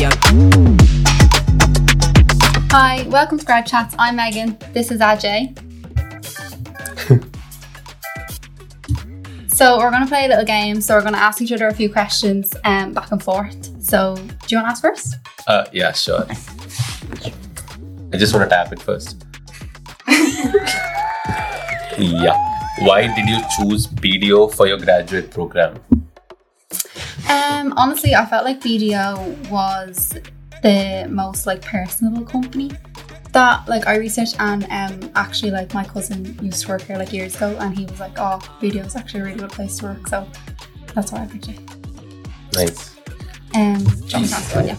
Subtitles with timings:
[0.00, 0.14] Yep.
[2.72, 3.94] Hi, welcome to Grad Chats.
[3.98, 4.56] I'm Megan.
[4.72, 5.54] This is Ajay.
[9.52, 10.80] so we're going to play a little game.
[10.80, 13.84] So we're going to ask each other a few questions um, back and forth.
[13.84, 15.16] So do you want to ask first?
[15.46, 16.24] Uh, yeah, sure.
[18.10, 19.26] I just want to tap it first.
[21.98, 22.38] yeah.
[22.78, 25.78] Why did you choose BDO for your graduate program?
[27.30, 30.18] Um, honestly, I felt like BDO was
[30.64, 32.72] the most like personable company
[33.30, 37.12] that like I researched and um actually like my cousin used to work here like
[37.12, 39.86] years ago and he was like, oh, BDO is actually a really good place to
[39.86, 40.08] work.
[40.08, 40.26] So
[40.92, 41.60] that's why I picked it.
[42.52, 42.96] Nice.
[43.54, 44.66] Um, do you want me to ask one?
[44.66, 44.74] Yeah.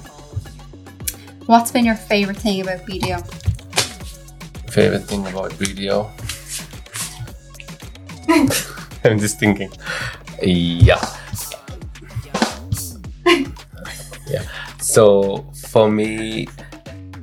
[1.45, 3.25] What's been your favorite thing about BDO?
[4.71, 6.09] Favorite thing about BDO?
[9.05, 9.71] I'm just thinking.
[10.41, 10.99] Yeah.
[14.91, 16.49] So for me,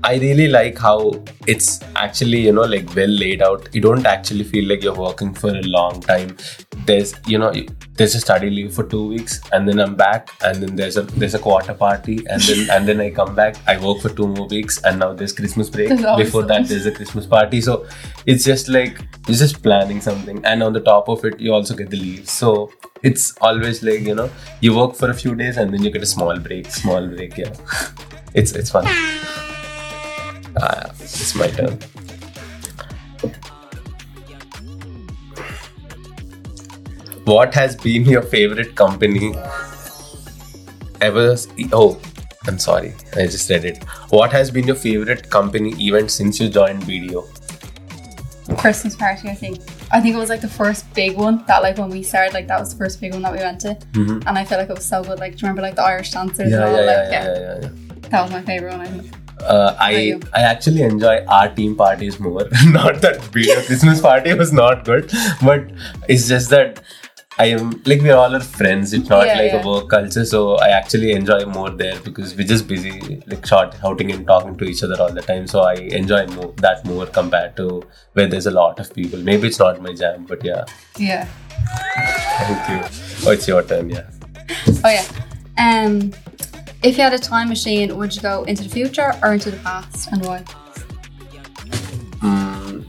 [0.02, 3.68] I really like how it's actually, you know, like well laid out.
[3.74, 6.38] You don't actually feel like you're working for a long time.
[6.86, 7.52] There's, you know,
[7.96, 11.02] there's a study leave for two weeks, and then I'm back, and then there's a
[11.02, 13.56] there's a quarter party, and then and then I come back.
[13.66, 15.90] I work for two more weeks, and now there's Christmas break.
[16.16, 17.60] Before that, there's a Christmas party.
[17.60, 17.86] So
[18.24, 21.74] it's just like you're just planning something, and on the top of it, you also
[21.74, 22.30] get the leave.
[22.30, 22.70] So
[23.02, 26.02] it's always like you know, you work for a few days, and then you get
[26.02, 27.36] a small break, small break.
[27.36, 27.54] Yeah,
[28.34, 28.86] it's it's fun.
[30.56, 31.78] Uh, it's my turn.
[37.24, 39.34] What has been your favorite company
[41.00, 41.36] ever?
[41.72, 42.00] Oh,
[42.46, 43.84] I'm sorry, I just read it.
[44.10, 47.26] What has been your favorite company event since you joined BDO?
[48.56, 49.60] Christmas party, I think.
[49.90, 52.46] I think it was like the first big one that like when we started, like
[52.48, 53.74] that was the first big one that we went to.
[53.92, 54.22] Mhm.
[54.26, 55.18] And I feel like it was so good.
[55.18, 56.50] Like, do you remember like the Irish dancers?
[56.50, 56.72] Yeah, and all?
[56.72, 58.08] yeah, like, yeah, yeah, yeah, yeah.
[58.10, 59.14] That was my favorite one, I think.
[59.40, 60.20] Uh, I?
[60.34, 62.42] I actually enjoy our team parties more.
[62.66, 65.10] not that BDO Christmas party was not good,
[65.42, 65.64] but
[66.08, 66.82] it's just that
[67.40, 68.92] I am like we're all our friends.
[68.92, 69.62] It's not Yeah, like yeah.
[69.62, 73.76] a work culture, so I actually enjoy more there because we're just busy, like short,
[73.80, 75.46] shouting and talking to each other all the time.
[75.46, 77.84] So I enjoy more that more compared to
[78.14, 79.20] where there's a lot of people.
[79.20, 80.64] Maybe it's not my jam, but yeah.
[80.98, 81.26] Yeah.
[82.40, 83.28] Thank you.
[83.28, 83.90] Oh, it's your turn.
[83.90, 84.10] Yeah.
[84.84, 85.04] Oh yeah.
[85.58, 86.12] Um,
[86.82, 89.58] if you had a time machine, would you go into the future or into the
[89.58, 90.42] past, and why?
[92.20, 92.84] Mm.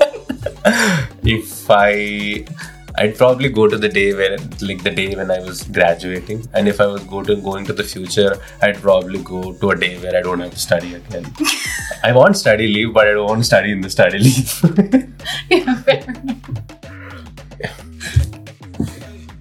[1.22, 2.44] if I
[2.98, 6.68] I'd probably go to the day where like the day when I was graduating and
[6.68, 9.98] if I was go to going to the future I'd probably go to a day
[9.98, 11.32] where I don't have to study again.
[12.02, 14.60] I want study leave but I don't want to study in the study leave.
[15.50, 16.04] yeah, fair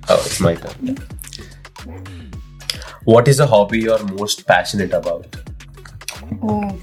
[0.09, 0.97] oh it's my turn.
[3.05, 5.35] What is a hobby you're most passionate about?
[6.43, 6.79] Oh.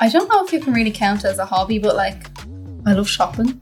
[0.00, 2.25] I don't know if you can really count it as a hobby, but like,
[2.86, 3.60] I love shopping.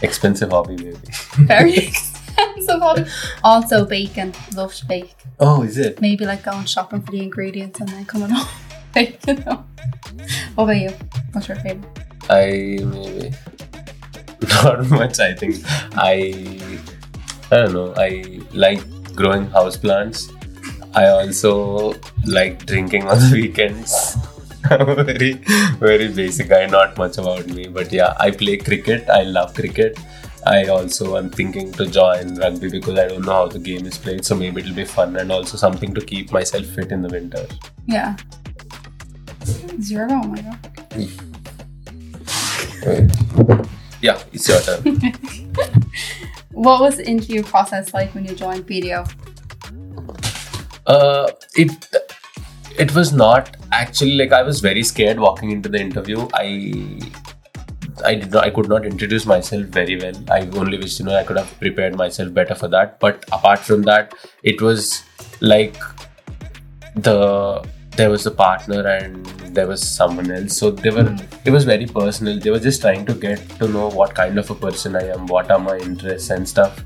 [0.00, 0.96] Expensive hobby maybe.
[1.36, 3.04] Very expensive hobby.
[3.42, 4.34] Also, baking.
[4.56, 5.14] Love to bake.
[5.38, 6.00] Oh is it?
[6.00, 8.48] Maybe like going shopping for the ingredients and then coming home
[8.94, 9.64] baking them.
[10.54, 10.90] What about you?
[11.32, 11.84] What's your favorite?
[12.30, 13.34] I maybe
[14.48, 15.20] not much.
[15.20, 15.56] I think
[15.96, 16.58] I
[17.52, 17.94] I don't know.
[17.96, 18.80] I like
[19.14, 20.32] growing houseplants.
[20.94, 21.94] I also
[22.24, 24.16] like drinking on the weekends.
[24.70, 25.32] I'm very
[25.78, 26.66] very basic guy.
[26.66, 29.08] Not much about me, but yeah, I play cricket.
[29.08, 29.98] I love cricket.
[30.46, 33.96] I also am thinking to join rugby because I don't know how the game is
[33.96, 34.24] played.
[34.24, 37.46] So maybe it'll be fun and also something to keep myself fit in the winter.
[37.86, 38.16] Yeah.
[39.80, 40.08] Zero.
[40.10, 40.58] Oh my god.
[44.02, 45.00] Yeah, it's your turn.
[46.54, 49.10] What was the interview process like when you joined BDO?
[50.86, 51.72] Uh, it
[52.78, 56.28] it was not actually like I was very scared walking into the interview.
[56.34, 57.00] I
[58.04, 60.14] I did not I could not introduce myself very well.
[60.30, 62.98] I only wish you know I could have prepared myself better for that.
[63.00, 65.02] But apart from that, it was
[65.40, 65.76] like
[66.96, 67.64] the
[67.96, 70.56] there was a partner and there was someone else.
[70.56, 72.40] So they were it was very personal.
[72.40, 75.26] They were just trying to get to know what kind of a person I am,
[75.26, 76.84] what are my interests and stuff.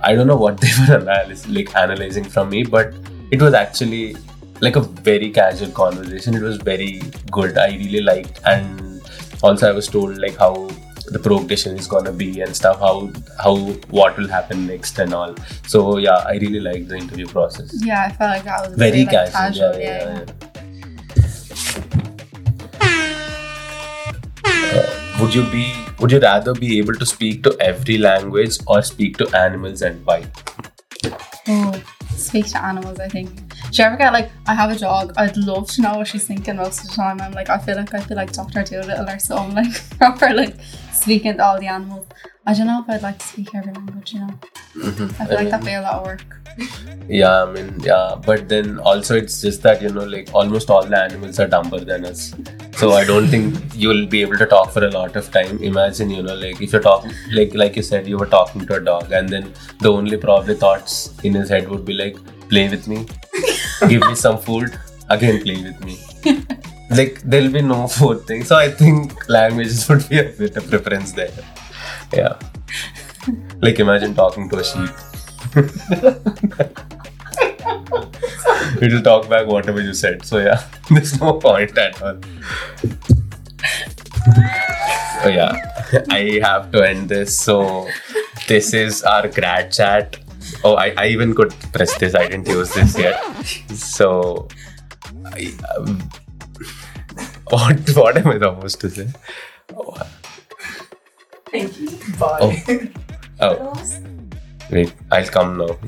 [0.00, 2.94] I don't know what they were analyze, like analyzing from me, but
[3.30, 4.16] it was actually
[4.60, 6.34] like a very casual conversation.
[6.34, 7.58] It was very good.
[7.58, 9.02] I really liked, and
[9.42, 10.68] also I was told like how
[11.08, 12.78] the progression is gonna be and stuff.
[12.80, 13.10] How
[13.42, 13.56] how
[13.90, 15.34] what will happen next and all.
[15.66, 17.72] So yeah, I really liked the interview process.
[17.84, 19.78] Yeah, I felt like that was Very like, casual.
[19.78, 21.34] yeah, yeah, yeah.
[24.76, 28.82] Uh, would you be would you rather be able to speak to every language or
[28.82, 30.24] speak to animals and why
[31.46, 31.82] Oh,
[32.16, 32.98] speak to animals.
[32.98, 33.30] I think.
[33.74, 35.14] Do you ever get like, I have a dog.
[35.16, 37.20] I'd love to know what she's thinking most of the time.
[37.20, 40.54] I'm like, I feel like I feel like Doctor Dolittle or something like proper like
[40.92, 42.06] speaking to all the animals.
[42.46, 44.12] I don't know if I'd like to speak every language.
[44.12, 44.38] You know,
[44.76, 45.20] mm-hmm.
[45.20, 46.24] I feel like that'd um, be a lot of work.
[47.08, 50.86] Yeah, I mean, yeah, but then also it's just that you know, like almost all
[50.86, 52.32] the animals are dumber than us.
[52.76, 55.58] So I don't think you'll be able to talk for a lot of time.
[55.58, 58.76] Imagine, you know, like if you're talking, like like you said, you were talking to
[58.76, 62.16] a dog, and then the only probably thoughts in his head would be like,
[62.48, 63.06] play with me,
[63.88, 64.78] give me some food,
[65.08, 65.98] again play with me.
[66.90, 68.44] like there'll be no fourth thing.
[68.44, 71.32] So I think languages would be a bit of preference there.
[72.12, 72.38] Yeah.
[73.60, 74.90] Like imagine talking to a sheep.
[78.80, 80.24] It'll talk back whatever you said.
[80.24, 82.18] So yeah, there's no point at all.
[85.22, 85.52] So yeah,
[86.10, 87.38] I have to end this.
[87.38, 87.88] So
[88.48, 90.16] this is our grad chat.
[90.62, 92.14] Oh, I, I even could press this.
[92.14, 93.20] I didn't use this yet.
[93.74, 94.48] So,
[95.26, 95.98] I, um,
[97.48, 99.08] what what am I supposed to say?
[101.50, 101.90] Thank you.
[102.18, 102.90] Bye.
[103.40, 103.74] Oh, oh.
[104.70, 105.76] Wait, I'll come now.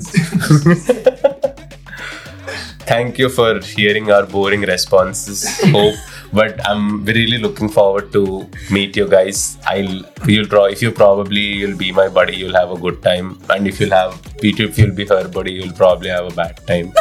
[2.86, 5.44] Thank you for hearing our boring responses.
[5.72, 5.96] Hope,
[6.36, 9.58] but I'm really looking forward to meet you guys.
[9.66, 12.36] I'll you'll draw if you probably you'll be my buddy.
[12.36, 15.72] You'll have a good time, and if you'll have if you'll be her buddy, you'll
[15.72, 16.92] probably have a bad time.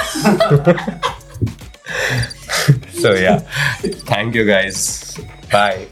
[3.03, 3.39] so yeah,
[4.13, 5.17] thank you guys.
[5.51, 5.87] Bye.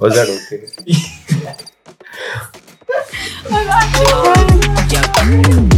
[0.00, 0.66] Was that okay?
[3.50, 4.62] I'm actually crying.
[4.90, 5.77] Yeah.